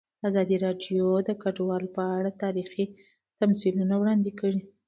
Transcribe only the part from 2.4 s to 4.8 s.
تاریخي تمثیلونه وړاندې کړي.